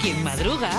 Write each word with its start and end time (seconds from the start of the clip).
quien 0.00 0.24
madruga, 0.24 0.70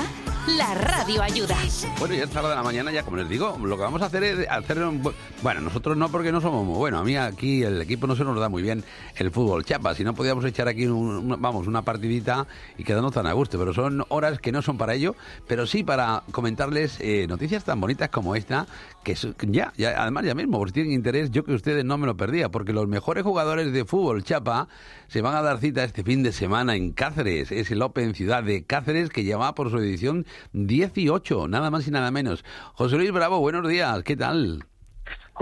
la 0.48 0.74
radio 0.74 1.22
ayuda. 1.22 1.56
Bueno, 2.00 2.16
ya 2.16 2.24
es 2.24 2.30
tarde 2.30 2.50
de 2.50 2.56
la 2.56 2.64
mañana, 2.64 2.92
ya 2.92 3.04
como 3.04 3.18
les 3.18 3.30
digo, 3.30 3.58
lo 3.62 3.76
que 3.78 3.84
vamos 3.84 4.02
a 4.02 4.06
hacer 4.06 4.24
es 4.24 4.48
hacer... 4.50 4.80
un 4.84 5.04
bu- 5.04 5.14
Bueno, 5.44 5.62
nosotros 5.62 5.96
no 5.98 6.10
porque 6.10 6.32
no 6.32 6.42
somos 6.42 6.66
muy 6.66 6.78
buenos. 6.78 7.02
A 7.02 7.04
mí 7.04 7.16
aquí 7.16 7.64
el 7.64 7.82
equipo 7.82 8.08
no 8.08 8.16
se 8.16 8.24
nos 8.24 8.40
da 8.40 8.50
muy 8.50 8.62
bien 8.64 8.84
el 9.16 9.32
fútbol 9.32 9.64
chapa. 9.66 9.94
Si 9.94 10.04
no 10.04 10.14
podíamos 10.16 10.44
echar 10.46 10.68
aquí, 10.68 10.88
un- 10.88 11.36
vamos, 11.40 11.68
una 11.68 11.84
partidita 11.84 12.48
y 12.78 12.84
quedarnos 12.84 13.14
tan 13.14 13.28
a 13.28 13.34
gusto. 13.34 13.60
Pero 13.60 13.74
son 13.74 14.04
horas 14.10 14.40
que 14.40 14.52
no 14.52 14.62
son 14.62 14.78
para 14.78 14.96
ello, 14.96 15.16
pero 15.48 15.68
sí 15.68 15.84
para 15.84 16.24
comentarles 16.32 16.98
eh, 17.00 17.28
noticias 17.28 17.64
tan 17.64 17.80
bonitas 17.80 18.10
como 18.10 18.36
esta, 18.36 18.66
que 19.04 19.16
ya, 19.48 19.74
ya, 19.78 20.02
además 20.02 20.26
ya 20.26 20.34
mismo, 20.36 20.58
por 20.58 20.70
si 20.70 20.74
tienen 20.74 20.94
interés, 20.94 21.32
yo 21.32 21.44
que 21.44 21.54
ustedes 21.54 21.86
no 21.86 21.98
me 21.98 22.06
lo 22.08 22.18
perdía, 22.18 22.50
porque 22.50 22.74
los 22.74 22.88
mejores 22.88 23.24
jugadores 23.24 23.72
de 23.74 23.86
fútbol 23.86 24.24
chapa 24.24 24.68
se 25.08 25.22
van 25.22 25.36
a 25.36 25.42
dar 25.42 25.60
cita 25.60 25.84
este 25.84 26.04
fin 26.04 26.24
de 26.24 26.32
semana 26.32 26.76
en 26.76 26.92
Cáceres. 26.94 27.52
Es 27.52 27.70
el 27.72 27.82
Open 27.82 28.16
Ciudad 28.16 28.44
de 28.44 28.64
Cáceres 28.64 29.10
que 29.10 29.24
lleva 29.24 29.54
por 29.56 29.70
su 29.70 29.78
edición 29.78 30.26
18, 30.54 31.48
nada 31.48 31.70
más 31.70 31.88
y 31.88 31.92
nada 31.92 32.12
menos. 32.12 32.44
José 32.74 32.98
Luis 32.98 33.12
Bravo, 33.12 33.40
buenos 33.40 33.68
días, 33.68 34.04
¿qué 34.04 34.16
tal? 34.16 34.66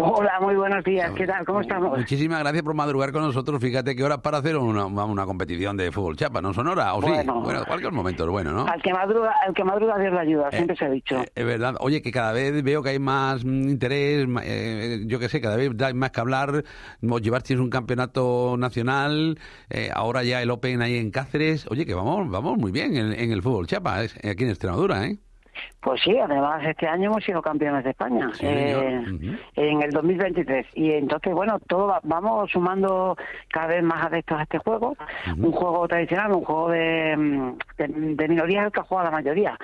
Hola, 0.02 0.40
muy 0.40 0.56
buenos 0.56 0.82
días. 0.86 1.12
¿Qué 1.12 1.28
tal? 1.28 1.46
¿Cómo 1.46 1.60
estamos? 1.60 1.98
Muchísimas 1.98 2.40
gracias 2.40 2.64
por 2.64 2.74
madrugar 2.74 3.12
con 3.12 3.22
nosotros. 3.22 3.60
Fíjate 3.60 3.98
qué 3.98 4.04
horas 4.04 4.20
para 4.20 4.38
hacer 4.38 4.56
una, 4.56 4.86
una 4.86 5.26
competición 5.26 5.76
de 5.76 5.92
fútbol 5.92 6.16
chapa, 6.16 6.42
¿no 6.42 6.54
son 6.54 6.68
horas? 6.68 6.94
¿O 6.96 7.02
sí? 7.02 7.10
Bueno. 7.10 7.42
Bueno, 7.42 7.66
cualquier 7.68 7.92
momento 7.92 8.24
es 8.24 8.30
bueno, 8.30 8.54
¿no? 8.54 8.66
Al 8.66 8.82
que 8.82 8.94
madruga, 8.94 9.34
al 9.46 9.54
que 9.54 9.64
madruga 9.66 9.98
Dios 10.00 10.14
le 10.14 10.20
ayuda, 10.20 10.52
siempre 10.52 10.78
se 10.78 10.86
ha 10.86 10.90
dicho. 10.90 11.20
Eh, 11.20 11.32
Es 11.36 11.46
verdad. 11.46 11.76
Oye, 11.82 12.02
que 12.02 12.12
cada 12.12 12.32
vez 12.32 12.64
veo 12.64 12.82
que 12.82 12.92
hay 12.92 13.00
más 13.00 13.44
mm, 13.44 13.68
interés, 13.70 14.26
eh, 14.44 15.04
yo 15.06 15.20
qué 15.20 15.28
sé, 15.28 15.42
cada 15.42 15.58
vez 15.58 15.70
hay 15.82 15.94
más 15.94 16.12
que 16.12 16.22
hablar. 16.22 16.64
Vos 17.02 17.22
llevasteis 17.22 17.60
un 17.60 17.70
campeonato 17.70 18.56
nacional, 18.58 19.38
eh, 19.70 19.90
ahora 19.94 20.24
ya 20.24 20.42
el 20.42 20.50
Open 20.50 20.82
ahí 20.82 20.96
en 20.96 21.12
Cáceres. 21.12 21.68
Oye, 21.70 21.86
que 21.86 21.94
vamos 21.94 22.30
vamos 22.30 22.58
muy 22.58 22.72
bien 22.72 22.96
en, 22.96 23.12
en 23.12 23.32
el 23.34 23.42
fútbol 23.42 23.68
chapa, 23.68 23.98
aquí 24.00 24.44
en 24.46 24.50
Extremadura, 24.50 25.06
¿eh? 25.08 25.20
Pues 25.82 26.02
sí, 26.02 26.18
además 26.20 26.62
este 26.66 26.88
año 26.88 27.10
hemos 27.10 27.24
sido 27.24 27.42
campeones 27.42 27.84
de 27.86 27.92
España 27.92 28.30
Sí, 28.34 28.46
eh, 28.46 29.02
señor. 29.06 29.14
Ujú. 29.14 29.38
en 29.56 29.82
el 29.82 29.92
2023 29.92 30.66
y 30.76 30.92
entonces 30.92 31.34
bueno, 31.34 31.58
todo 31.68 31.88
va- 31.88 32.02
vamos 32.04 32.52
sumando 32.52 33.16
cada 33.50 33.68
vez 33.68 33.84
más 33.84 34.06
adeptos 34.06 34.38
a 34.40 34.44
este 34.44 34.58
juego, 34.60 34.96
un 35.38 35.52
juego 35.54 35.88
tradicional, 35.88 36.34
un 36.34 36.44
juego 36.44 36.70
de, 36.70 37.16
mm, 37.18 37.52
de, 37.78 37.88
de 38.16 38.28
minorías 38.28 38.66
al 38.66 38.72
que 38.74 38.82
juega 38.82 39.06
la 39.06 39.12
mayoría. 39.12 39.58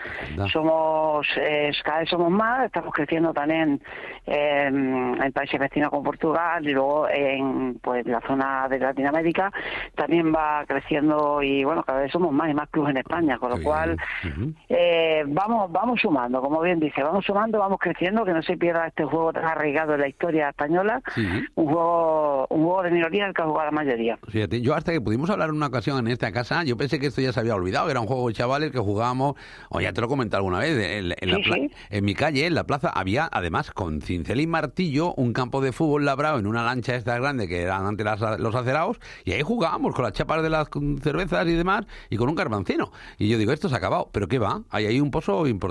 Somos 0.52 1.28
eh, 1.38 1.72
cada 1.84 2.00
vez 2.00 2.10
somos 2.10 2.32
más, 2.32 2.66
estamos 2.66 2.94
creciendo 2.94 3.34
también 3.34 3.82
eh, 4.26 4.68
en 4.68 5.32
países 5.34 5.60
vecinos 5.60 5.90
como 5.90 6.04
Portugal 6.04 6.66
y 6.68 6.72
luego 6.72 7.08
en 7.10 7.78
pues 7.82 8.06
la 8.06 8.22
zona 8.22 8.68
de 8.70 8.80
Latinoamérica 8.80 9.52
también 9.96 10.34
va 10.34 10.64
creciendo 10.66 11.42
y 11.42 11.64
bueno, 11.64 11.84
cada 11.84 12.00
vez 12.02 12.12
somos 12.12 12.32
más 12.32 12.50
y 12.50 12.54
más 12.54 12.70
clubes 12.70 12.92
en 12.92 12.98
España, 12.98 13.38
con 13.38 13.50
lo 13.50 13.58
Qué 13.58 13.64
cual. 13.64 13.98
Ujú. 14.24 14.54
eh, 14.70 15.24
vamos 15.28 15.72
vamos 15.86 16.02
sumando, 16.02 16.42
como 16.42 16.62
bien 16.62 16.80
dice, 16.80 17.04
vamos 17.04 17.24
sumando, 17.26 17.60
vamos 17.60 17.78
creciendo, 17.80 18.26
que 18.26 18.34
no 18.34 18.42
se 18.42 18.58
pierda 18.58 18.88
este 18.88 19.04
juego 19.06 19.32
tan 19.32 19.46
arraigado 19.46 19.94
en 19.94 20.02
la 20.02 20.08
historia 20.08 20.50
española, 20.50 21.02
Sí. 21.14 21.28
un 21.56 21.66
juego 21.68 22.48
un 22.50 22.64
juego 22.64 22.84
de 22.84 22.92
minoría 22.92 23.26
al 23.28 23.34
que 23.34 23.42
ha 23.42 23.46
jugado 23.46 23.66
la 23.66 23.72
mayoría. 23.72 24.18
Fíjate, 24.30 24.62
yo 24.62 24.74
hasta 24.74 24.92
que 24.92 25.00
pudimos 25.02 25.30
hablar 25.30 25.50
en 25.50 25.56
una 25.56 25.68
ocasión 25.68 26.00
en 26.00 26.08
esta 26.12 26.32
casa, 26.32 26.64
yo 26.64 26.76
pensé 26.78 27.00
que 27.00 27.08
esto 27.08 27.22
ya 27.22 27.32
se 27.34 27.40
había 27.40 27.54
olvidado, 27.56 27.90
era 27.92 28.00
un 28.00 28.08
juego 28.08 28.28
de 28.28 28.34
chavales 28.34 28.72
que 28.72 28.80
jugábamos, 28.80 29.36
o 29.70 29.80
ya 29.80 29.94
te 29.94 30.02
lo 30.02 30.08
comenté 30.08 30.36
alguna 30.38 30.60
vez, 30.60 30.72
en, 30.72 31.14
en 31.20 31.30
la 31.32 31.38
Sí, 31.38 31.44
sí. 31.44 31.72
en 31.92 32.06
mi 32.06 32.16
calle, 32.16 32.48
en 32.48 32.56
la 32.56 32.64
plaza, 32.64 32.90
había 32.90 33.30
además 33.32 33.70
con 33.72 34.02
cincel 34.02 34.42
y 34.42 34.48
martillo 34.48 35.14
un 35.16 35.34
campo 35.34 35.62
de 35.62 35.72
fútbol 35.72 36.06
labrado 36.06 36.40
en 36.40 36.48
una 36.48 36.64
lancha 36.64 36.96
esta 36.96 37.16
grande 37.20 37.48
que 37.48 37.62
eran 37.62 37.86
antes 37.86 38.06
las- 38.06 38.40
los 38.40 38.56
acerados, 38.56 39.00
y 39.24 39.34
ahí 39.34 39.42
jugábamos 39.44 39.94
con 39.94 40.04
las 40.04 40.14
chapas 40.14 40.42
de 40.42 40.50
las 40.50 40.68
cervezas 41.04 41.46
y 41.48 41.54
demás, 41.54 41.86
y 42.10 42.18
con 42.18 42.28
un 42.30 42.36
carbancino. 42.36 42.92
Y 43.20 43.30
yo 43.30 43.38
digo, 43.38 43.52
esto 43.52 43.70
se 43.70 43.76
ha 43.76 43.78
acabado, 43.78 44.10
pero 44.12 44.28
¿qué 44.28 44.40
va? 44.40 44.62
Hay 44.72 44.86
ahí 44.88 45.00
un 45.00 45.12
pozo 45.12 45.46
importante, 45.46 45.65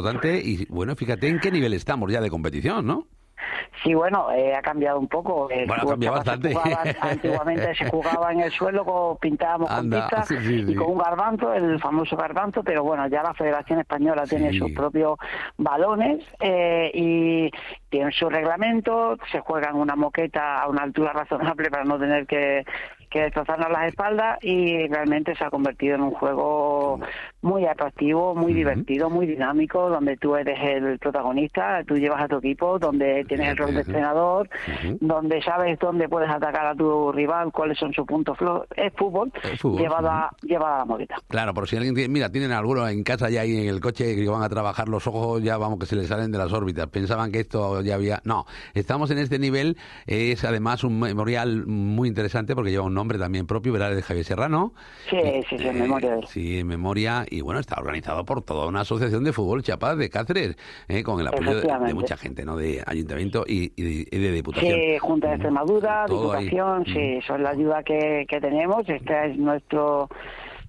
y 0.44 0.66
bueno, 0.66 0.94
fíjate 0.96 1.28
en 1.28 1.38
qué 1.40 1.50
nivel 1.50 1.72
estamos 1.74 2.10
ya 2.12 2.20
de 2.20 2.30
competición, 2.30 2.86
¿no? 2.86 3.06
Sí, 3.82 3.92
bueno, 3.92 4.30
eh, 4.32 4.54
ha 4.54 4.62
cambiado 4.62 4.98
un 4.98 5.08
poco. 5.08 5.50
El 5.50 5.66
Bueno, 5.66 5.82
ha 5.82 5.90
cambiado 5.90 6.16
se 6.16 6.18
bastante. 6.30 6.54
jugaba- 6.54 6.82
antiguamente 7.00 7.74
se 7.74 7.90
jugaba 7.90 8.32
en 8.32 8.40
el 8.40 8.50
suelo, 8.52 8.84
con, 8.84 9.18
pintábamos 9.18 9.70
Anda, 9.70 10.08
con 10.08 10.20
pizza 10.20 10.22
sí, 10.22 10.36
sí, 10.46 10.64
sí. 10.64 10.72
y 10.72 10.74
con 10.74 10.90
un 10.92 10.98
garbanzo, 10.98 11.52
el 11.52 11.78
famoso 11.80 12.16
garbanzo, 12.16 12.62
pero 12.62 12.82
bueno, 12.84 13.06
ya 13.08 13.22
la 13.22 13.34
Federación 13.34 13.80
Española 13.80 14.22
tiene 14.26 14.56
sus 14.56 14.70
propios 14.72 15.18
balones 15.58 16.24
eh, 16.40 16.90
y 16.94 17.50
tiene 17.90 18.12
su 18.12 18.28
reglamento, 18.30 19.18
se 19.30 19.40
juega 19.40 19.70
en 19.70 19.76
una 19.76 19.96
moqueta 19.96 20.62
a 20.62 20.68
una 20.68 20.82
altura 20.82 21.12
razonable 21.12 21.68
para 21.70 21.84
no 21.84 21.98
tener 21.98 22.26
que, 22.26 22.64
que 23.10 23.22
destrozarnos 23.22 23.70
las 23.70 23.88
espaldas 23.88 24.38
y 24.42 24.86
realmente 24.88 25.34
se 25.34 25.44
ha 25.44 25.50
convertido 25.50 25.96
en 25.96 26.02
un 26.02 26.10
juego 26.12 27.00
muy 27.44 27.66
atractivo, 27.66 28.34
muy 28.34 28.54
divertido, 28.54 29.10
muy 29.10 29.26
dinámico, 29.26 29.90
donde 29.90 30.16
tú 30.16 30.34
eres 30.34 30.58
el 30.62 30.98
protagonista, 30.98 31.84
tú 31.86 31.94
llevas 31.96 32.22
a 32.22 32.26
tu 32.28 32.38
equipo, 32.38 32.78
donde 32.78 33.22
tienes 33.28 33.50
el 33.50 33.56
rol 33.58 33.74
de 33.74 33.80
entrenador, 33.82 34.48
donde 35.00 35.42
sabes 35.42 35.78
dónde 35.78 36.08
puedes 36.08 36.30
atacar 36.30 36.64
a 36.66 36.74
tu 36.74 37.12
rival, 37.12 37.52
cuáles 37.52 37.78
son 37.78 37.92
sus 37.92 38.06
puntos 38.06 38.38
flojos. 38.38 38.66
Es 38.74 38.92
fútbol, 38.96 39.30
fútbol, 39.60 39.78
llevado, 39.82 40.08
a, 40.10 40.30
llevado 40.40 40.74
a 40.74 40.78
la 40.78 40.84
moqueta. 40.86 41.16
Claro, 41.28 41.52
por 41.52 41.68
si 41.68 41.76
alguien 41.76 41.94
tiene, 41.94 42.08
mira, 42.12 42.30
tienen 42.30 42.50
algunos 42.52 42.90
en 42.90 43.02
casa 43.04 43.28
ya 43.28 43.42
ahí 43.42 43.54
en 43.58 43.68
el 43.68 43.80
coche 43.80 44.16
que 44.16 44.26
van 44.26 44.42
a 44.42 44.48
trabajar 44.48 44.88
los 44.88 45.06
ojos, 45.06 45.42
ya 45.42 45.58
vamos 45.58 45.78
que 45.78 45.84
se 45.86 45.96
les 45.96 46.06
salen 46.08 46.32
de 46.32 46.38
las 46.38 46.50
órbitas. 46.52 46.86
Pensaban 46.86 47.30
que 47.30 47.40
esto 47.40 47.82
ya 47.82 47.96
había. 47.96 48.22
No, 48.24 48.46
estamos 48.72 49.10
en 49.10 49.18
este 49.18 49.38
nivel. 49.38 49.76
Es 50.06 50.44
además 50.44 50.82
un 50.82 50.98
memorial 50.98 51.66
muy 51.66 52.08
interesante 52.08 52.54
porque 52.54 52.70
lleva 52.70 52.84
un 52.84 52.94
nombre 52.94 53.18
también 53.18 53.46
propio, 53.46 53.72
¿verdad? 53.74 53.94
De 53.94 54.00
Javier 54.00 54.24
Serrano. 54.24 54.72
Sí, 55.10 55.16
Eh, 55.16 55.44
sí, 55.50 55.58
sí, 55.58 55.68
en 55.68 55.78
memoria. 55.78 56.18
Sí, 56.26 56.58
en 56.60 56.66
memoria. 56.66 57.26
Y 57.34 57.40
bueno, 57.40 57.58
está 57.58 57.80
organizado 57.80 58.24
por 58.24 58.42
toda 58.42 58.66
una 58.66 58.82
asociación 58.82 59.24
de 59.24 59.32
fútbol 59.32 59.62
Chiapas 59.62 59.98
de 59.98 60.08
Cáceres, 60.08 60.56
eh, 60.88 61.02
con 61.02 61.20
el 61.20 61.26
apoyo 61.26 61.60
de, 61.60 61.94
mucha 61.94 62.16
gente, 62.16 62.44
¿no? 62.44 62.56
De 62.56 62.82
ayuntamiento 62.86 63.44
y, 63.46 63.72
y 63.74 63.82
de, 63.82 64.08
y 64.10 64.18
de 64.18 64.32
diputación. 64.32 64.72
Sí, 64.74 64.98
Junta 64.98 65.28
de 65.28 65.34
Extremadura, 65.34 66.04
Todo 66.06 66.32
ahí. 66.32 66.44
Diputación, 66.44 66.84
sí, 66.86 67.20
son 67.26 67.42
la 67.42 67.50
ayuda 67.50 67.82
que, 67.82 68.24
que 68.28 68.40
tenemos. 68.40 68.88
Esta 68.88 69.26
es 69.26 69.36
nuestro 69.36 70.08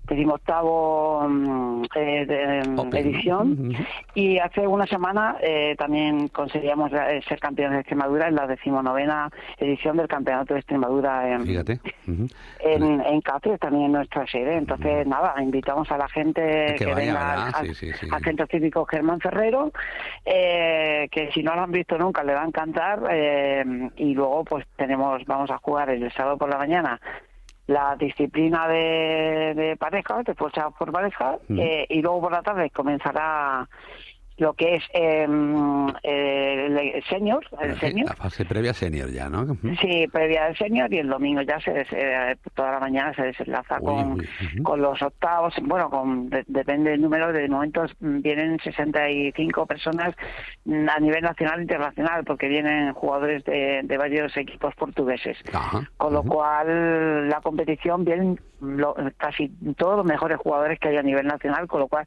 decimoctavo 0.07 1.27
mm, 1.27 1.83
eh, 1.95 2.25
de- 2.25 2.59
Open, 2.75 2.75
¿no? 2.75 2.97
edición 2.97 3.75
y 4.13 4.37
hace 4.39 4.67
una 4.67 4.85
semana 4.87 5.37
eh, 5.41 5.75
también 5.77 6.27
conseguíamos 6.29 6.91
eh, 6.93 7.21
ser 7.27 7.39
campeones 7.39 7.73
de 7.75 7.79
Extremadura 7.81 8.27
en 8.27 8.35
la 8.35 8.47
decimonovena 8.47 9.29
edición 9.57 9.97
del 9.97 10.07
Campeonato 10.07 10.53
de 10.53 10.59
Extremadura 10.61 11.29
en, 11.31 11.45
Fíjate. 11.45 11.79
En, 12.59 13.01
en 13.01 13.21
Cáceres, 13.21 13.59
también 13.59 13.85
en 13.85 13.91
nuestra 13.93 14.25
sede. 14.27 14.57
Entonces, 14.57 15.05
nada, 15.07 15.33
invitamos 15.41 15.91
a 15.91 15.97
la 15.97 16.07
gente 16.09 16.41
Que 16.77 16.85
que, 16.85 16.85
vaya, 16.85 16.95
venga 16.95 17.45
al, 17.47 17.65
Sí, 17.67 17.73
sí, 17.73 17.91
sí. 17.93 18.07
al 18.11 18.23
Centro 18.23 18.45
Cívico 18.47 18.85
Germán 18.85 19.19
Ferrero, 19.19 19.71
eh, 20.25 21.07
que 21.11 21.31
si 21.31 21.43
no 21.43 21.55
lo 21.55 21.61
han 21.61 21.71
visto 21.71 21.97
nunca 21.97 22.23
le 22.23 22.33
va 22.33 22.43
a 22.43 22.47
encantar. 22.47 23.03
eh, 23.11 23.63
y 23.97 24.13
luego, 24.13 24.43
pues 24.43 24.65
tenemos, 24.75 25.23
vamos 25.25 25.49
a 25.51 25.57
jugar 25.57 25.89
el 25.89 26.11
sábado 26.13 26.37
por 26.37 26.49
la 26.49 26.57
mañana 26.57 26.99
la 27.67 27.95
disciplina 27.95 28.67
de, 28.67 29.53
de 29.55 29.77
parejas, 29.77 30.25
de 30.25 30.35
por 30.35 30.91
pareja, 30.91 31.37
eh, 31.49 31.87
y 31.89 32.01
luego 32.01 32.21
por 32.21 32.31
la 32.31 32.43
tarde 32.43 32.69
comenzará 32.69 33.67
lo 34.37 34.53
que 34.53 34.75
es 34.75 34.83
eh, 34.93 35.23
el 36.03 37.03
senior, 37.09 37.45
el 37.61 37.79
senior, 37.79 38.07
La 38.09 38.15
fase 38.15 38.45
previa 38.45 38.73
senior 38.73 39.09
ya, 39.09 39.29
¿no? 39.29 39.45
Sí, 39.81 40.07
previa 40.11 40.45
del 40.45 40.57
senior 40.57 40.93
y 40.93 40.97
el 40.99 41.07
domingo 41.07 41.41
ya 41.41 41.59
se 41.59 41.71
des- 41.71 41.91
eh, 41.93 42.35
toda 42.53 42.71
la 42.73 42.79
mañana 42.79 43.13
se 43.13 43.23
desenlaza 43.23 43.77
Uy, 43.79 43.85
con, 43.85 44.11
uy, 44.19 44.63
con 44.63 44.81
los 44.81 45.01
octavos, 45.01 45.53
bueno, 45.63 45.89
con 45.89 46.29
de- 46.29 46.43
depende 46.47 46.91
del 46.91 47.01
número, 47.01 47.31
de 47.31 47.47
momentos 47.47 47.91
vienen 47.99 48.59
65 48.59 49.65
personas 49.65 50.13
a 50.65 50.99
nivel 50.99 51.21
nacional 51.23 51.59
e 51.59 51.63
internacional 51.63 52.23
porque 52.25 52.47
vienen 52.47 52.93
jugadores 52.93 53.43
de, 53.45 53.81
de 53.83 53.97
varios 53.97 54.35
equipos 54.37 54.73
portugueses. 54.75 55.37
Con 55.97 56.13
lo 56.13 56.23
cual 56.23 57.29
la 57.29 57.41
competición 57.41 58.03
vienen 58.05 58.39
lo- 58.61 58.95
casi 59.17 59.49
todos 59.77 59.97
los 59.97 60.05
mejores 60.05 60.37
jugadores 60.37 60.79
que 60.79 60.89
hay 60.89 60.97
a 60.97 61.03
nivel 61.03 61.27
nacional, 61.27 61.67
con 61.67 61.81
lo 61.81 61.87
cual 61.87 62.05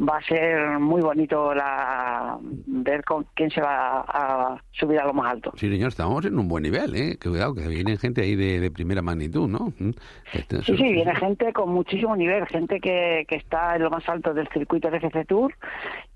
va 0.00 0.18
a 0.18 0.22
ser 0.22 0.78
muy 0.78 1.00
bonito 1.00 1.54
la 1.54 2.38
ver 2.66 3.04
con 3.04 3.26
quién 3.34 3.50
se 3.50 3.60
va 3.60 4.00
a 4.06 4.62
subir 4.72 5.00
a 5.00 5.06
lo 5.06 5.12
más 5.14 5.32
alto. 5.32 5.52
Sí, 5.56 5.68
señor, 5.70 5.88
estamos 5.88 6.24
en 6.24 6.38
un 6.38 6.48
buen 6.48 6.62
nivel, 6.62 6.94
¿eh? 6.94 7.16
Que 7.20 7.28
cuidado, 7.28 7.54
que 7.54 7.66
viene 7.68 7.96
gente 7.96 8.22
ahí 8.22 8.36
de, 8.36 8.60
de 8.60 8.70
primera 8.70 9.02
magnitud, 9.02 9.48
¿no? 9.48 9.72
Mm. 9.78 9.90
Este- 10.32 10.62
Sí, 10.62 10.76
sí, 10.76 10.92
viene 10.92 11.14
gente 11.14 11.52
con 11.52 11.70
muchísimo 11.70 12.14
nivel, 12.16 12.46
gente 12.46 12.80
que, 12.80 13.24
que 13.28 13.36
está 13.36 13.76
en 13.76 13.82
lo 13.82 13.90
más 13.90 14.08
alto 14.08 14.34
del 14.34 14.48
circuito 14.48 14.90
de 14.90 14.98
FC 14.98 15.24
Tour 15.24 15.54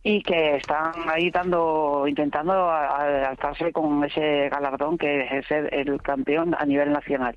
y 0.02 0.22
que 0.22 0.56
están 0.56 0.92
ahí 1.08 1.30
dando, 1.30 2.04
intentando 2.08 2.70
alzarse 2.70 3.72
con 3.72 4.04
ese 4.04 4.48
galardón 4.50 4.98
que 4.98 5.26
es 5.38 5.46
ser 5.46 5.72
el 5.72 6.00
campeón 6.02 6.54
a 6.58 6.64
nivel 6.66 6.92
nacional. 6.92 7.36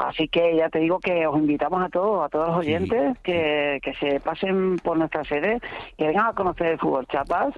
Así 0.00 0.28
que 0.28 0.56
ya 0.56 0.70
te 0.70 0.78
digo 0.78 0.98
que 0.98 1.26
os 1.26 1.36
invitamos 1.36 1.82
a 1.84 1.90
todos, 1.90 2.24
a 2.24 2.28
todos 2.30 2.48
los 2.48 2.64
Sí. 2.64 2.72
oyentes, 2.74 3.18
que, 3.22 3.80
que 3.82 3.94
se 3.94 4.18
pasen 4.20 4.76
por 4.78 4.96
nuestra 4.96 5.24
sede, 5.24 5.60
que 5.98 6.06
vengan 6.06 6.26
a 6.28 6.32
conocer 6.32 6.68
el 6.68 6.78
fútbol 6.78 7.06
Chapas, 7.06 7.52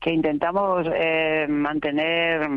que 0.00 0.10
intentamos 0.10 0.86
eh, 0.92 1.46
mantener 1.48 2.48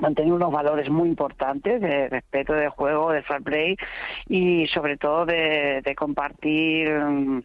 mantener 0.00 0.32
unos 0.32 0.52
valores 0.52 0.88
muy 0.88 1.08
importantes 1.08 1.80
de 1.80 2.08
respeto 2.08 2.52
de 2.52 2.68
juego, 2.68 3.10
de 3.10 3.22
fair 3.24 3.42
play 3.42 3.76
y 4.28 4.68
sobre 4.68 4.96
todo 4.96 5.26
de, 5.26 5.82
de 5.84 5.94
compartir 5.96 6.88
mm, 6.88 7.42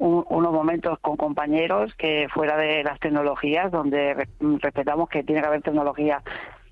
unos 0.00 0.52
momentos 0.52 0.98
con 0.98 1.16
compañeros 1.16 1.94
que 1.94 2.26
fuera 2.34 2.58
de 2.58 2.82
las 2.84 3.00
tecnologías, 3.00 3.70
donde 3.72 4.26
respetamos 4.60 5.08
que 5.08 5.22
tiene 5.22 5.40
que 5.40 5.46
haber 5.46 5.62
tecnología 5.62 6.20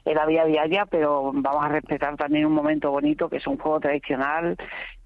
en 0.04 0.14
la 0.14 0.26
vida 0.26 0.44
diaria, 0.44 0.86
pero 0.86 1.32
vamos 1.34 1.64
a 1.64 1.68
respetar 1.68 2.16
también 2.16 2.46
un 2.46 2.52
momento 2.52 2.90
bonito 2.90 3.28
que 3.28 3.36
es 3.36 3.46
un 3.46 3.58
juego 3.58 3.80
tradicional 3.80 4.56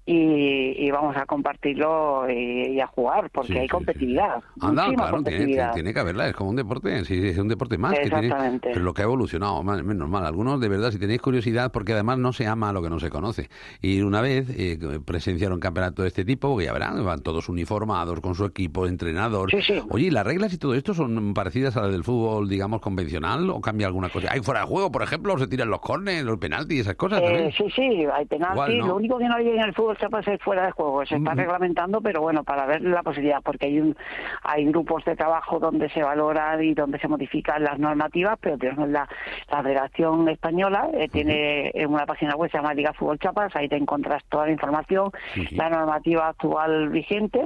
y, 0.09 0.89
vamos 0.89 1.17
a 1.17 1.25
compartirlo 1.25 2.29
y, 2.29 2.79
a 2.79 2.87
jugar, 2.87 3.29
porque 3.29 3.59
hay 3.59 3.67
competitividad. 3.67 4.41
Anda, 4.61 4.87
claro, 4.93 5.21
Tiene, 5.21 5.93
que 5.93 5.99
haberla, 5.99 6.29
es 6.29 6.35
como 6.35 6.51
un 6.51 6.55
deporte, 6.55 7.03
sí, 7.03 7.27
es 7.27 7.37
un 7.37 7.49
deporte 7.49 7.77
más. 7.77 7.93
Exactamente. 7.93 8.69
Que 8.69 8.73
tiene, 8.73 8.85
lo 8.85 8.93
que 8.93 9.01
ha 9.01 9.05
evolucionado, 9.05 9.61
menos 9.63 10.09
mal. 10.09 10.25
Algunos, 10.25 10.61
de 10.61 10.69
verdad, 10.69 10.91
si 10.91 10.99
tenéis 10.99 11.21
curiosidad, 11.21 11.71
porque 11.73 11.91
además 11.91 12.17
no 12.19 12.31
se 12.31 12.47
ama 12.47 12.71
lo 12.71 12.81
que 12.81 12.89
no 12.89 12.99
se 12.99 13.09
conoce. 13.09 13.49
Y 13.81 14.01
una 14.01 14.21
vez 14.21 14.49
eh, 14.57 14.79
presenciaron 15.03 15.59
campeonato 15.59 16.03
de 16.03 16.07
este 16.07 16.23
tipo, 16.23 16.59
ya 16.61 16.71
verán, 16.71 17.03
van 17.03 17.21
todos 17.21 17.49
uniformados, 17.49 18.21
con 18.21 18.33
su 18.33 18.45
equipo, 18.45 18.87
entrenador. 18.87 19.49
Oye, 19.89 20.09
las 20.09 20.25
reglas 20.25 20.53
y 20.53 20.57
todo 20.57 20.73
esto 20.73 20.93
son 20.93 21.33
parecidas 21.33 21.75
a 21.75 21.81
las 21.81 21.91
del 21.91 22.05
fútbol, 22.05 22.47
digamos, 22.47 22.79
convencional 22.79 23.49
o 23.49 23.59
cambia 23.59 23.87
alguna 23.87 24.07
cosa? 24.07 24.29
¿Hay 24.31 24.39
fuera 24.39 24.61
de 24.61 24.67
juego, 24.67 24.89
por 24.89 25.03
ejemplo, 25.03 25.33
o 25.33 25.37
se 25.37 25.47
tiran 25.47 25.69
los 25.69 25.81
córneres, 25.81 26.23
los 26.23 26.37
penaltis, 26.37 26.81
esas 26.81 26.95
cosas? 26.95 27.21
Eh, 27.23 27.53
sí, 27.57 27.65
sí, 27.75 28.05
hay 28.13 28.25
penaltis. 28.25 28.77
Lo 28.77 28.95
único 28.95 29.17
que 29.17 29.25
no 29.25 29.35
hay 29.35 29.49
en 29.49 29.59
el 29.59 29.73
fútbol 29.73 29.96
se 29.99 30.09
pasa 30.09 30.37
fuera 30.39 30.65
de 30.65 30.71
juego. 30.71 31.05
Se 31.05 31.15
está 31.15 31.33
reglamentando, 31.33 32.01
pero 32.01 32.21
bueno, 32.21 32.43
para 32.43 32.65
ver 32.65 32.81
la 32.81 33.03
posibilidad, 33.03 33.41
porque 33.41 33.67
hay 33.67 33.79
un, 33.79 33.95
hay 34.43 34.65
grupos 34.65 35.03
de 35.05 35.15
trabajo 35.15 35.59
donde 35.59 35.89
se 35.89 36.03
valoran 36.03 36.63
y 36.63 36.73
donde 36.73 36.99
se 36.99 37.07
modifican 37.07 37.63
las 37.63 37.79
normativas, 37.79 38.37
pero 38.39 38.57
tenemos 38.57 38.89
la, 38.89 39.07
la 39.51 39.63
Federación 39.63 40.29
Española, 40.29 40.89
eh, 40.93 41.09
tiene 41.09 41.71
una 41.87 42.05
página 42.05 42.35
web 42.35 42.49
se 42.51 42.57
llama 42.57 42.73
Liga 42.73 42.93
Fútbol 42.93 43.19
Chapas, 43.19 43.55
ahí 43.55 43.67
te 43.67 43.75
encuentras 43.75 44.23
toda 44.29 44.45
la 44.45 44.51
información, 44.51 45.11
la 45.51 45.69
normativa 45.69 46.27
actual 46.29 46.89
vigente 46.89 47.45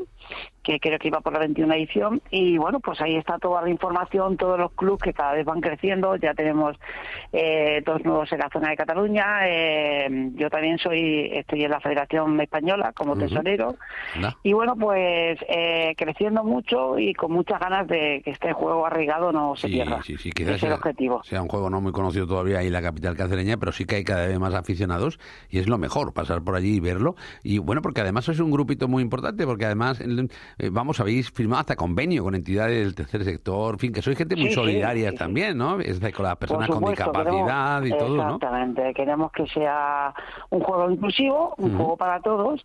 que 0.63 0.79
creo 0.79 0.99
que 0.99 1.07
iba 1.07 1.21
por 1.21 1.33
la 1.33 1.39
21 1.39 1.73
edición. 1.73 2.21
Y 2.29 2.57
bueno 2.57 2.79
pues 2.79 3.01
ahí 3.01 3.15
está 3.15 3.37
toda 3.39 3.61
la 3.61 3.69
información 3.69 4.37
todos 4.37 4.59
los 4.59 4.71
clubes 4.73 5.01
que 5.01 5.13
cada 5.13 5.33
vez 5.33 5.45
van 5.45 5.61
creciendo. 5.61 6.15
Ya 6.15 6.33
tenemos 6.33 6.77
eh, 7.31 7.81
dos 7.85 8.03
nuevos 8.03 8.31
en 8.31 8.39
la 8.39 8.49
zona 8.49 8.69
de 8.69 8.77
Cataluña. 8.77 9.47
Eh, 9.47 10.31
yo 10.35 10.49
también 10.49 10.77
soy 10.77 11.29
estoy 11.33 11.63
en 11.63 11.71
la 11.71 11.79
Federación 11.79 12.39
Española 12.39 12.91
como 12.93 13.17
tesorero. 13.17 13.75
Y 14.43 14.53
bueno 14.53 14.75
pues 14.75 15.39
eh, 15.47 15.93
creciendo 15.97 16.43
mucho 16.43 16.97
y 16.99 17.13
con 17.13 17.31
muchas 17.31 17.59
ganas 17.59 17.87
de 17.87 18.21
que 18.23 18.31
este 18.31 18.53
juego 18.53 18.85
arraigado 18.85 19.31
no 19.31 19.55
se 19.55 19.67
pierda. 19.67 20.01
sí, 20.03 20.17
sí, 20.17 20.31
quizás 20.31 20.59
sea, 20.59 20.75
objetivo. 20.75 21.23
sea 21.23 21.41
un 21.41 21.47
juego 21.47 21.69
no 21.69 21.81
muy 21.81 21.91
conocido 21.91 22.27
todavía 22.27 22.59
ahí 22.59 22.67
en 22.67 22.73
la 22.73 22.81
capital 22.81 23.15
cacereña 23.15 23.57
pero 23.57 23.71
sí 23.71 23.85
que 23.85 23.95
hay 23.95 24.03
cada 24.03 24.27
vez 24.27 24.39
más 24.39 24.53
aficionados 24.53 25.19
y 25.49 25.59
es 25.59 25.67
lo 25.67 25.77
mejor 25.77 26.13
pasar 26.13 26.41
por 26.43 26.55
allí 26.55 26.75
y 26.75 26.79
verlo. 26.79 27.15
Y 27.43 27.57
bueno 27.57 27.81
porque 27.81 28.01
además 28.01 28.29
es 28.29 28.39
un 28.39 28.51
grupito 28.51 28.87
muy 28.87 29.01
importante 29.03 29.45
porque 29.45 29.65
además 29.65 30.01
eh, 30.57 30.69
vamos, 30.71 30.99
habéis 30.99 31.31
firmado 31.31 31.61
hasta 31.61 31.75
convenio 31.75 32.23
con 32.23 32.35
entidades 32.35 32.83
del 32.83 32.95
tercer 32.95 33.23
sector, 33.23 33.75
en 33.75 33.79
fin, 33.79 33.93
que 33.93 34.01
sois 34.01 34.17
gente 34.17 34.35
muy 34.35 34.51
solidaria 34.51 35.13
también, 35.13 35.57
¿no? 35.57 35.79
Es 35.79 35.99
con 36.13 36.25
las 36.25 36.37
personas 36.37 36.69
con 36.69 36.83
discapacidad 36.85 37.83
y 37.83 37.91
todo, 37.91 38.17
¿no? 38.17 38.35
Exactamente, 38.35 38.93
queremos 38.93 39.31
que 39.31 39.47
sea 39.47 40.13
un 40.49 40.61
juego 40.61 40.89
inclusivo, 40.91 41.53
un 41.57 41.75
juego 41.77 41.97
para 41.97 42.19
todos. 42.21 42.61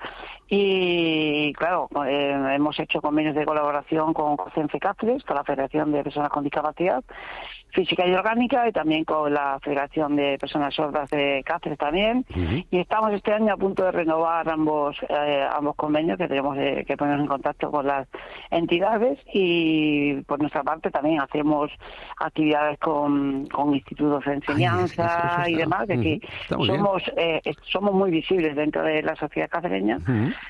Y, 0.49 1.53
claro, 1.55 1.89
eh, 2.07 2.55
hemos 2.55 2.79
hecho 2.79 3.01
convenios 3.01 3.35
de 3.35 3.45
colaboración 3.45 4.15
con 4.15 4.37
COCENFE 4.37 4.79
Cáceres, 4.79 5.25
con 5.25 5.37
la 5.37 5.45
Federación 5.45 5.93
de 5.93 6.05
Personas 6.05 6.31
con 6.31 6.45
Discapacidad, 6.45 7.03
física 7.77 8.07
y 8.07 8.15
orgánica 8.15 8.67
y 8.67 8.73
también 8.73 9.05
con 9.05 9.33
la 9.33 9.59
Federación 9.63 10.17
de 10.17 10.39
Personas 10.39 10.75
Sordas 10.75 11.11
de 11.11 11.43
Cáceres 11.45 11.79
también. 11.79 12.25
Y 12.71 12.79
estamos 12.79 13.13
este 13.13 13.35
año 13.35 13.53
a 13.53 13.57
punto 13.59 13.85
de 13.85 13.93
renovar 13.93 14.49
ambos 14.49 14.97
eh, 15.09 15.47
ambos 15.53 15.77
convenios 15.77 16.17
que 16.17 16.27
tenemos 16.27 16.57
que 16.57 16.97
ponernos 16.97 17.25
en 17.25 17.29
contacto 17.29 17.71
con 17.71 17.87
las 17.87 18.09
entidades 18.51 19.19
y 19.33 20.23
por 20.23 20.41
nuestra 20.41 20.63
parte 20.63 20.91
también 20.91 21.21
hacemos 21.21 21.71
actividades 22.19 22.79
con, 22.79 23.47
con 23.49 23.75
institutos 23.75 24.25
de 24.25 24.35
enseñanza 24.35 25.45
y 25.47 25.57
demás. 25.57 25.87
que 25.87 26.21
somos 26.49 27.03
eh, 27.17 27.43
somos 27.71 27.93
muy 27.93 28.11
visibles 28.11 28.57
dentro 28.57 28.83
de 28.83 29.03
la 29.03 29.15
sociedad 29.17 29.51
cacereña, 29.51 29.99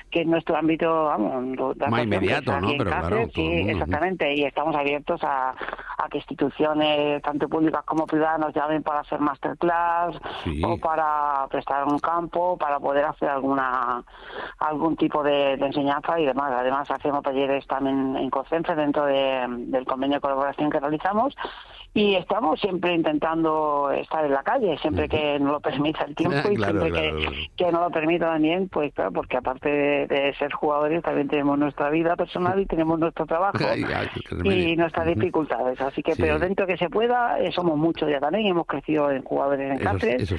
que 0.09 0.21
es 0.21 0.27
nuestro 0.27 0.55
ámbito, 0.55 1.05
vamos, 1.05 1.77
más 1.89 2.03
inmediato, 2.03 2.57
¿no? 2.61 2.69
Pero 2.77 2.85
claro, 2.85 3.27
sí, 3.35 3.65
exactamente. 3.67 4.33
Y 4.33 4.43
estamos 4.43 4.73
abiertos 4.77 5.21
a, 5.23 5.49
a 5.97 6.09
que 6.09 6.19
instituciones 6.19 7.16
tanto 7.21 7.47
públicas 7.47 7.83
como 7.85 8.05
privadas 8.05 8.39
nos 8.39 8.53
llamen 8.53 8.83
para 8.83 9.01
hacer 9.01 9.19
masterclass 9.19 10.15
o 10.63 10.77
para 10.77 11.47
prestar 11.49 11.85
un 11.85 11.99
campo, 11.99 12.57
para 12.57 12.79
poder 12.79 13.05
hacer 13.05 13.29
alguna 13.29 14.03
algún 14.59 14.95
tipo 14.95 15.23
de, 15.23 15.53
enseñanza 15.53 16.19
y 16.19 16.25
demás. 16.25 16.51
Además 16.55 16.89
hacemos 16.89 17.23
talleres 17.23 17.65
también 17.67 18.15
en 18.15 18.29
COCENFE 18.29 18.75
dentro 18.75 19.05
del 19.05 19.85
convenio 19.85 20.17
de 20.17 20.21
colaboración 20.21 20.69
que 20.69 20.79
realizamos 20.79 21.35
y 21.97 22.13
estamos 22.13 22.59
siempre 22.59 22.93
intentando 22.93 23.89
estar 23.91 24.23
en 24.23 24.31
la 24.31 24.43
calle, 24.43 24.77
siempre 24.77 25.09
que 25.09 25.39
nos 25.39 25.53
lo 25.53 25.59
permita 25.59 26.03
el 26.03 26.13
tiempo 26.13 26.37
y 26.51 26.55
siempre 26.55 26.91
que, 26.91 27.49
que 27.55 27.71
nos 27.71 27.81
lo 27.81 27.89
permita 27.89 28.27
también, 28.27 28.69
pues 28.69 28.93
claro, 28.93 29.11
porque 29.11 29.37
aparte 29.37 30.07
de, 30.07 30.35
ser 30.37 30.53
jugadores 30.53 31.01
también 31.01 31.27
tenemos 31.27 31.57
nuestra 31.57 31.89
vida 31.89 32.15
personal 32.15 32.59
y 32.59 32.67
tenemos 32.67 32.99
nuestro 32.99 33.25
trabajo 33.25 33.57
y 34.43 34.75
nuestras 34.75 35.07
dificultades. 35.07 35.81
Así 35.81 36.03
que, 36.03 36.13
pero 36.15 36.37
dentro 36.37 36.67
que 36.67 36.77
se 36.77 36.87
pueda, 36.97 37.39
eh, 37.39 37.51
somos 37.51 37.77
muchos 37.77 38.09
ya 38.09 38.19
también, 38.19 38.47
hemos 38.47 38.65
crecido 38.65 39.11
en 39.11 39.21
jugadores 39.21 39.71
en 39.71 39.77
Cáceres. 39.77 40.23
Eso, 40.23 40.33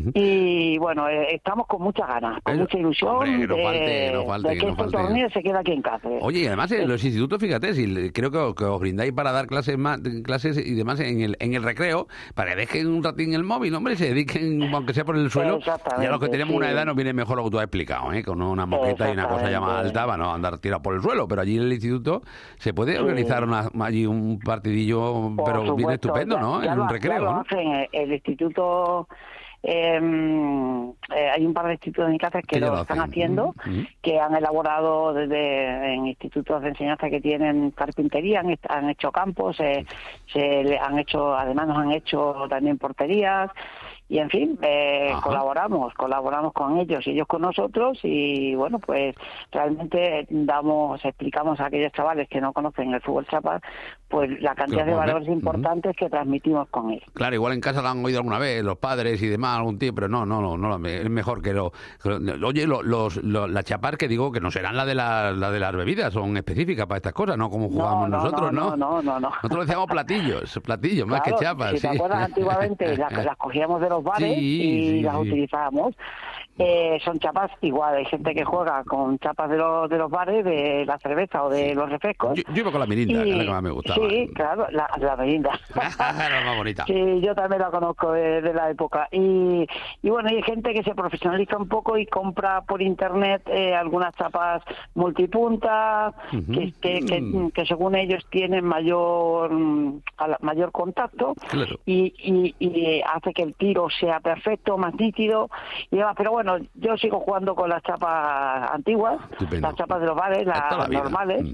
bien. 0.00 0.12
Y 0.14 0.78
bueno, 0.78 1.08
eh, 1.08 1.34
estamos 1.34 1.66
con 1.66 1.82
muchas 1.82 2.06
ganas, 2.08 2.40
con 2.42 2.58
mucha 2.58 2.78
ilusión 2.78 3.20
de, 3.24 3.46
que, 3.46 4.68
este 4.68 4.84
torneo 4.90 5.30
se 5.30 5.42
quede 5.42 5.58
aquí 5.58 5.72
en 5.72 5.82
Cáceres. 5.82 6.18
Oye, 6.22 6.40
y 6.40 6.46
además 6.46 6.72
en 6.72 6.88
los 6.88 7.04
institutos, 7.04 7.38
fíjate, 7.40 7.74
si 7.74 8.10
creo 8.10 8.54
que, 8.54 8.64
os 8.64 8.80
brindáis 8.80 9.12
para 9.12 9.32
dar 9.32 9.46
clases 9.46 9.76
más, 9.78 10.00
clases 10.24 10.56
y 10.58 10.74
demás 10.74 11.00
en 11.00 11.20
el, 11.20 11.36
en 11.40 11.54
el 11.54 11.62
recreo, 11.62 12.06
para 12.34 12.52
que 12.52 12.56
dejen 12.56 12.88
un 12.88 13.02
ratín 13.02 13.34
el 13.34 13.44
móvil, 13.44 13.74
hombre, 13.74 13.94
y 13.94 13.96
se 13.96 14.08
dediquen, 14.08 14.62
aunque 14.72 14.94
sea 14.94 15.04
por 15.04 15.16
el 15.16 15.30
suelo. 15.30 15.58
Ya 15.60 16.10
los 16.10 16.20
que 16.20 16.28
tenemos 16.28 16.54
una 16.54 16.70
edad 16.70 16.84
nos 16.84 16.96
viene 16.96 17.12
mejor 17.12 17.36
lo 17.36 17.44
que 17.44 17.50
tú 17.50 17.58
has 17.58 17.64
explicado, 17.64 18.12
¿eh? 18.12 18.22
con 18.22 18.40
una 18.40 18.66
moqueta 18.66 19.08
y 19.08 19.12
una 19.12 19.28
cosa 19.28 19.50
ya 19.50 19.60
más 19.60 19.84
alta, 19.84 20.06
para 20.06 20.16
no 20.16 20.32
andar 20.32 20.58
tirado 20.58 20.82
por 20.82 20.94
el 20.94 21.02
suelo, 21.02 21.28
pero 21.28 21.42
allí 21.42 21.56
en 21.56 21.62
el 21.62 21.72
instituto 21.72 22.22
se 22.58 22.72
puede 22.74 22.98
organizar 22.98 23.46
allí 23.80 24.06
un 24.06 24.38
partidillo, 24.38 25.34
pero 25.44 25.74
viene 25.74 25.94
estupendo, 25.94 26.38
¿no? 26.38 26.62
en 26.62 26.78
un 26.78 26.88
recreo, 26.88 27.20
¿no? 27.20 27.44
el 27.92 28.12
instituto 28.12 29.08
Em, 29.64 30.90
eh, 30.90 31.30
hay 31.32 31.46
un 31.46 31.54
par 31.54 31.66
de 31.66 31.74
institutos 31.74 32.10
en 32.10 32.18
Cáceres 32.18 32.46
que, 32.46 32.58
lo, 32.58 32.80
están 32.80 32.98
haciendo, 32.98 33.54
que 34.00 34.18
han 34.18 34.34
elaborado 34.34 35.14
desde 35.14 35.94
en 35.94 36.08
institutos 36.08 36.62
de 36.62 36.70
enseñanza 36.70 37.08
que 37.08 37.20
tienen 37.20 37.70
carpintería, 37.70 38.40
han, 38.40 38.58
han 38.68 38.90
hecho 38.90 39.12
campos, 39.12 39.60
eh, 39.60 39.86
se 40.32 40.78
han 40.78 40.98
hecho, 40.98 41.36
además 41.36 41.68
nos 41.68 41.78
han 41.78 41.92
hecho 41.92 42.34
también 42.48 42.76
porterías 42.76 43.50
y 44.12 44.18
en 44.18 44.28
fin, 44.28 44.58
eh, 44.60 45.14
colaboramos, 45.22 45.94
colaboramos 45.94 46.52
con 46.52 46.76
ellos 46.76 47.06
y 47.06 47.12
ellos 47.12 47.26
con 47.26 47.40
nosotros 47.40 47.98
y 48.02 48.54
bueno, 48.54 48.78
pues 48.78 49.16
realmente 49.50 50.26
damos, 50.28 51.02
explicamos 51.02 51.58
a 51.60 51.66
aquellos 51.66 51.90
chavales 51.92 52.28
que 52.28 52.38
no 52.38 52.52
conocen 52.52 52.92
el 52.92 53.00
fútbol 53.00 53.26
chapa, 53.26 53.62
pues 54.08 54.38
la 54.42 54.54
cantidad 54.54 54.84
de 54.84 54.92
valores 54.92 55.26
importantes 55.28 55.96
que 55.96 56.10
transmitimos 56.10 56.68
con 56.68 56.90
ellos. 56.90 57.08
Claro, 57.14 57.36
igual 57.36 57.54
en 57.54 57.62
casa 57.62 57.80
lo 57.80 57.88
han 57.88 58.04
oído 58.04 58.18
alguna 58.18 58.38
vez, 58.38 58.62
los 58.62 58.76
padres 58.76 59.22
y 59.22 59.28
demás, 59.28 59.56
algún 59.56 59.78
tío, 59.78 59.94
pero 59.94 60.08
no, 60.08 60.26
no, 60.26 60.42
no, 60.42 60.58
no 60.58 60.86
es 60.86 61.08
mejor 61.08 61.40
que 61.40 61.54
lo... 61.54 61.72
oye, 62.44 62.66
los, 62.66 63.16
la 63.24 63.62
chapar 63.62 63.96
que 63.96 64.08
digo 64.08 64.30
que 64.30 64.40
no 64.40 64.50
serán 64.50 64.76
la 64.76 64.84
de, 64.84 64.94
la, 64.94 65.32
de 65.32 65.58
las 65.58 65.74
bebidas, 65.74 66.12
son 66.12 66.36
específicas 66.36 66.84
para 66.84 66.98
estas 66.98 67.14
cosas, 67.14 67.38
no 67.38 67.48
como 67.48 67.70
jugamos 67.70 68.10
nosotros, 68.10 68.52
no, 68.52 68.76
¿no? 68.76 68.76
No, 68.76 69.02
no, 69.02 69.18
no. 69.18 69.30
Nosotros 69.30 69.66
decíamos 69.66 69.90
platillos, 69.90 70.60
platillos, 70.62 71.06
más 71.06 71.22
que 71.22 71.34
chapas. 71.36 71.70
Si 71.70 71.80
te 71.80 71.88
acuerdas, 71.88 72.24
antiguamente 72.26 72.94
las, 72.98 73.10
las 73.10 73.36
cogíamos 73.38 73.80
de 73.80 73.88
los 73.88 74.01
bares 74.02 74.38
y 74.38 75.00
las 75.02 75.16
utilizábamos. 75.16 75.94
Eh, 76.58 76.98
son 77.02 77.18
chapas 77.18 77.50
igual, 77.62 77.96
hay 77.96 78.04
gente 78.04 78.34
que 78.34 78.44
juega 78.44 78.84
con 78.84 79.18
chapas 79.18 79.48
de 79.48 79.56
los, 79.56 79.88
de 79.88 79.96
los 79.96 80.10
bares, 80.10 80.44
de 80.44 80.84
la 80.84 80.98
cerveza 80.98 81.44
o 81.44 81.48
de 81.48 81.74
los 81.74 81.88
refrescos. 81.88 82.36
Yo, 82.36 82.42
iba 82.54 82.70
con 82.70 82.78
la 82.78 82.86
mirinda, 82.86 83.24
que 83.24 83.30
es 83.30 83.36
la 83.36 83.44
que 83.44 83.50
más 83.50 83.62
me 83.62 83.70
gustaba. 83.70 84.08
Sí, 84.08 84.30
claro, 84.34 84.66
la, 84.70 84.90
la 84.98 85.16
mirinda. 85.16 85.58
la 85.98 86.42
más 86.44 86.56
bonita. 86.56 86.84
Sí, 86.86 87.20
yo 87.22 87.34
también 87.34 87.62
la 87.62 87.70
conozco 87.70 88.12
de, 88.12 88.52
la 88.52 88.68
época. 88.70 89.08
Y, 89.10 89.66
y 90.02 90.10
bueno, 90.10 90.28
hay 90.28 90.42
gente 90.42 90.74
que 90.74 90.82
se 90.82 90.94
profesionaliza 90.94 91.56
un 91.56 91.68
poco 91.68 91.96
y 91.96 92.04
compra 92.06 92.60
por 92.60 92.82
internet 92.82 93.42
eh, 93.46 93.74
algunas 93.74 94.14
chapas 94.16 94.62
multipuntas, 94.94 96.14
que, 96.30 96.72
que, 96.80 97.20
mm. 97.20 97.50
que, 97.52 97.64
según 97.64 97.94
ellos 97.94 98.26
tienen 98.30 98.66
mayor, 98.66 99.50
mayor 100.40 100.70
contacto 100.70 101.34
y, 101.86 102.12
y, 102.18 102.54
y 102.58 103.00
hace 103.02 103.32
que 103.32 103.42
el 103.42 103.54
tiro 103.54 103.88
sea 103.88 104.20
perfecto, 104.20 104.76
más 104.76 104.94
nítido 104.94 105.48
y 105.90 105.96
demás. 105.96 106.14
Pero 106.16 106.30
bueno, 106.32 106.41
yo 106.74 106.96
sigo 106.96 107.20
jugando 107.20 107.54
con 107.54 107.68
las 107.68 107.82
chapas 107.82 108.70
antiguas, 108.72 109.20
las 109.50 109.74
chapas 109.74 110.00
de 110.00 110.06
los 110.06 110.16
bares, 110.16 110.46
las 110.46 110.88
normales. 110.88 111.44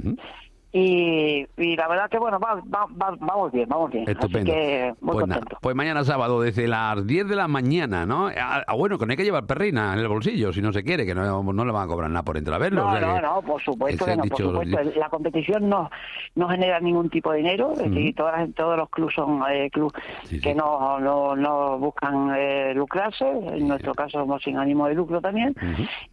Y, 0.70 1.46
y 1.56 1.76
la 1.76 1.88
verdad 1.88 2.10
que, 2.10 2.18
bueno, 2.18 2.38
va, 2.38 2.56
va- 2.56 2.86
va- 3.02 3.16
vamos 3.18 3.50
bien, 3.52 3.66
vamos 3.70 3.90
bien. 3.90 4.04
Estupendo. 4.06 4.52
Así 4.52 4.60
que 4.60 4.94
muy 5.00 5.14
pues, 5.14 5.20
contento. 5.24 5.56
pues 5.62 5.74
mañana 5.74 6.04
sábado, 6.04 6.42
desde 6.42 6.68
las 6.68 7.06
10 7.06 7.26
de 7.26 7.36
la 7.36 7.48
mañana, 7.48 8.04
¿no? 8.04 8.26
Ah, 8.28 8.62
ah, 8.66 8.74
bueno, 8.74 8.98
que 8.98 9.06
no 9.06 9.12
hay 9.12 9.16
que 9.16 9.24
llevar 9.24 9.46
perrina 9.46 9.94
en 9.94 10.00
el 10.00 10.08
bolsillo, 10.08 10.52
si 10.52 10.60
no 10.60 10.70
se 10.74 10.84
quiere, 10.84 11.06
que 11.06 11.14
no, 11.14 11.42
no 11.42 11.64
le 11.64 11.72
van 11.72 11.84
a 11.84 11.86
cobrar 11.86 12.10
nada 12.10 12.22
por 12.22 12.36
entrar 12.36 12.56
a 12.56 12.58
verlo. 12.58 12.82
No, 12.82 12.88
o 12.90 12.98
sea 12.98 13.00
no, 13.00 13.14
que- 13.14 13.22
no, 13.22 13.42
por 13.42 13.62
supuesto 13.62 14.04
que 14.04 14.16
no, 14.16 14.24
por 14.24 14.38
supuesto. 14.38 14.78
La 14.96 15.08
competición 15.08 15.68
no, 15.70 15.90
no 16.34 16.48
genera 16.50 16.80
ningún 16.80 17.08
tipo 17.08 17.32
de 17.32 17.38
dinero, 17.38 17.72
es 17.72 17.78
decir, 17.78 18.14
todas, 18.14 18.52
todos 18.54 18.76
los 18.76 18.90
clubes 18.90 19.14
son 19.14 19.42
eh, 19.50 19.70
clubes 19.70 19.94
Sí, 20.24 20.38
que 20.38 20.52
sí. 20.52 20.54
no, 20.58 21.00
no, 21.00 21.34
no 21.34 21.78
buscan 21.78 22.34
eh, 22.36 22.74
lucrarse, 22.74 23.26
en 23.26 23.68
nuestro 23.68 23.94
caso 23.94 24.18
somos 24.20 24.42
sin 24.42 24.58
ánimo 24.58 24.86
de 24.86 24.94
lucro 24.94 25.22
también, 25.22 25.54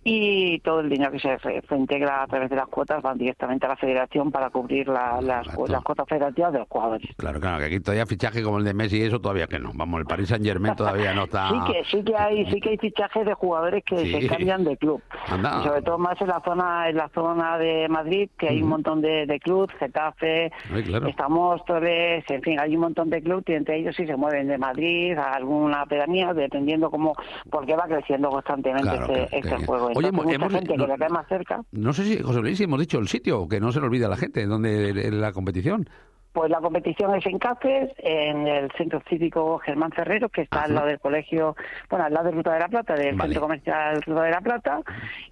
y 0.04 0.60
todo 0.60 0.80
el 0.80 0.90
dinero 0.90 1.12
que 1.12 1.20
se, 1.20 1.38
se 1.40 1.76
integra 1.76 2.24
a 2.24 2.28
través 2.28 2.50
de 2.50 2.56
las 2.56 2.68
cuotas 2.68 3.02
van 3.02 3.18
directamente 3.18 3.66
a 3.66 3.70
la 3.70 3.76
federación 3.76 4.32
para 4.32 4.45
cubrir 4.50 4.88
la- 4.88 5.20
las, 5.22 5.48
las 5.48 5.84
cuotas 5.84 6.08
federativas 6.08 6.54
de 6.54 6.60
los 6.60 6.68
jugadores. 6.70 7.08
Claro, 7.18 7.40
claro, 7.40 7.60
que 7.60 7.66
aquí 7.66 7.80
todavía 7.80 8.06
fichaje 8.06 8.42
como 8.44 8.58
el 8.60 8.64
de 8.66 8.74
Messi 8.74 8.98
y 8.98 9.02
eso 9.04 9.20
todavía 9.20 9.48
que 9.48 9.60
no. 9.60 9.72
Vamos, 9.74 10.00
el 10.00 10.06
Paris 10.06 10.30
Saint 10.30 10.46
Germain 10.46 10.76
todavía 10.76 11.14
no 11.14 11.24
está... 11.26 11.50
Sí 11.66 11.74
que 11.74 11.84
sí 11.86 12.04
que 12.04 12.16
hay 12.18 12.46
sí 12.52 12.60
que 12.60 12.70
hay 12.70 12.78
fichajes 12.78 13.26
de 13.26 13.34
jugadores 13.34 13.84
que 13.86 13.98
Sí. 13.98 14.12
se 14.22 14.28
cambian 14.28 14.64
de 14.64 14.78
club. 14.78 15.02
Anda. 15.28 15.60
Y 15.62 15.68
sobre 15.68 15.82
todo 15.82 15.98
más 15.98 16.20
en 16.22 16.28
la 16.28 16.42
zona 16.44 16.90
en 16.90 16.98
la 16.98 17.10
zona 17.10 17.58
de 17.58 17.88
Madrid 17.90 18.30
que 18.38 18.50
hay 18.50 18.62
un 18.62 18.70
montón 18.70 19.02
de, 19.02 19.26
de 19.26 19.40
clubes, 19.40 19.76
Getafe, 19.80 20.52
Ay, 20.74 20.84
claro. 20.84 21.08
estamos 21.08 21.64
Torres, 21.66 22.24
en 22.30 22.42
fin, 22.42 22.60
hay 22.60 22.76
un 22.76 22.82
montón 22.82 23.10
de 23.10 23.22
clubes 23.22 23.46
y 23.48 23.54
entre 23.54 23.78
ellos 23.80 23.96
sí 23.96 24.06
se 24.06 24.16
mueven 24.16 24.48
de 24.48 24.58
Madrid 24.58 25.18
a 25.18 25.32
alguna 25.34 25.86
pedanía 25.86 26.34
dependiendo 26.34 26.90
cómo 26.92 27.16
porque 27.50 27.76
va 27.76 27.86
creciendo 27.88 28.30
constantemente 28.30 28.90
Claro, 28.90 29.14
este, 29.16 29.38
este 29.40 29.66
juego. 29.66 29.88
Oye, 29.96 30.08
Entonces, 30.08 30.10
hemos- 30.14 30.26
mucha 30.26 30.36
hemos- 30.36 30.54
gente 30.54 30.78
no- 30.78 30.86
que 30.86 30.92
le 30.92 30.98
cae 30.98 31.10
más 31.10 31.28
cerca. 31.28 31.62
No 31.72 31.94
sé 31.94 32.04
si, 32.04 32.22
José 32.22 32.42
Luis, 32.42 32.58
si 32.58 32.64
hemos 32.66 32.80
dicho 32.80 33.00
el 33.00 33.08
sitio, 33.08 33.48
que 33.48 33.60
no 33.60 33.72
se 33.72 33.80
le 33.80 33.86
olvide 33.88 34.06
a 34.06 34.10
la 34.10 34.18
gente, 34.18 34.35
donde 34.44 34.90
en 34.90 35.22
la 35.22 35.32
competición. 35.32 35.90
Pues 36.36 36.52
la 36.52 36.60
competición 36.60 37.16
es 37.16 37.26
en 37.28 37.40
Cáceres, 37.40 37.94
en 38.00 38.46
el 38.46 38.70
Centro 38.74 39.02
Cívico 39.10 39.58
Germán 39.60 39.92
Ferrero, 39.94 40.28
que 40.28 40.42
está 40.42 40.58
Ajá. 40.58 40.66
al 40.66 40.76
lado 40.76 40.88
del 40.88 41.00
colegio, 41.00 41.56
bueno, 41.90 42.04
al 42.04 42.14
lado 42.14 42.26
de 42.26 42.32
Ruta 42.32 42.52
de 42.54 42.60
la 42.60 42.68
Plata, 42.68 42.94
del 42.94 43.16
Vale. 43.16 43.30
Centro 43.30 43.42
Comercial 43.42 44.02
Ruta 44.02 44.24
de 44.24 44.32
la 44.32 44.42
Plata, 44.42 44.82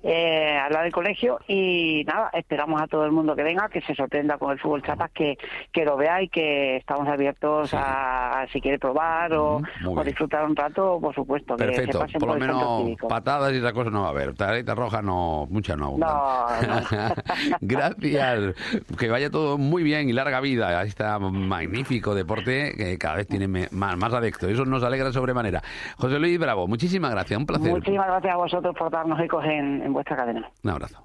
eh, 0.01 0.57
al 0.57 0.71
lado 0.71 0.83
del 0.83 0.93
colegio, 0.93 1.39
y 1.45 2.05
nada, 2.07 2.29
esperamos 2.31 2.81
a 2.81 2.87
todo 2.87 3.03
el 3.03 3.11
mundo 3.11 3.35
que 3.35 3.43
venga, 3.43 3.67
que 3.67 3.81
se 3.81 3.93
sorprenda 3.93 4.37
con 4.37 4.53
el 4.53 4.59
fútbol 4.59 4.81
chapas, 4.81 5.11
que, 5.11 5.37
que 5.73 5.83
lo 5.83 5.97
vea 5.97 6.21
y 6.21 6.29
que 6.29 6.77
estamos 6.77 7.05
abiertos 7.09 7.73
a, 7.73 8.39
a 8.43 8.47
si 8.47 8.61
quiere 8.61 8.79
probar 8.79 9.33
o, 9.33 9.61
o 9.85 10.03
disfrutar 10.05 10.45
un 10.45 10.55
rato, 10.55 10.99
por 11.01 11.13
supuesto, 11.13 11.57
que 11.57 11.65
se 11.65 11.71
Perfecto, 11.71 11.99
pasen 11.99 12.19
por 12.21 12.29
lo 12.29 12.35
menos 12.39 12.95
patadas 13.09 13.51
y 13.51 13.57
esa 13.57 13.73
cosa 13.73 13.89
no 13.89 14.03
va 14.03 14.07
a 14.07 14.11
haber. 14.11 14.33
Tarjeta 14.35 14.73
roja 14.73 15.01
no, 15.01 15.47
muchas 15.49 15.77
no. 15.77 15.97
No, 15.97 16.45
no. 16.61 17.15
Gracias. 17.59 18.55
Que 18.97 19.09
vaya 19.09 19.29
todo 19.29 19.57
muy 19.57 19.83
bien 19.83 20.07
y 20.07 20.13
larga 20.13 20.39
vida 20.39 20.85
a 21.01 21.15
este 21.17 21.29
magnífico 21.29 22.13
deporte 22.13 22.73
que 22.77 22.97
cada 22.97 23.15
vez 23.15 23.27
tiene 23.27 23.47
más, 23.47 23.97
más 23.97 24.13
adeptos. 24.13 24.49
Eso 24.49 24.65
nos 24.65 24.83
alegra 24.83 25.11
sobremanera. 25.11 25.61
José 25.97 26.19
Luis 26.19 26.39
Bravo, 26.39 26.67
muchísimas 26.67 27.11
gracias. 27.11 27.39
Un 27.39 27.45
placer. 27.45 27.71
Muchísimas 27.71 28.07
gracias 28.07 28.33
a 28.33 28.37
vosotros 28.37 28.75
por 28.77 28.91
darnos 28.91 29.19
ecos 29.19 29.43
en, 29.45 29.81
en 29.81 29.93
vuestra 29.93 30.15
cadena. 30.15 30.49
Un 30.63 30.69
abrazo. 30.69 31.03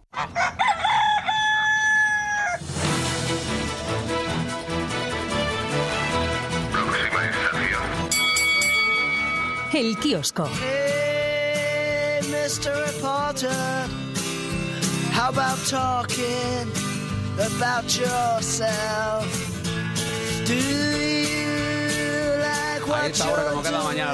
El 9.73 9.97
kiosco. 9.99 10.49
Hey, 10.61 12.21
Mr. 12.23 12.75
Reporter, 12.87 13.49
how 15.13 15.29
about 15.29 15.59
talking 15.69 16.67
about 17.39 17.85
yourself? 17.97 19.48
A 20.51 20.53
esta 23.07 23.31
hora, 23.31 23.45
como 23.51 23.63
cada 23.63 23.83
mañana, 23.83 24.07